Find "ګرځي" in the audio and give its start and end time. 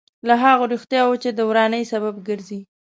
2.27-2.59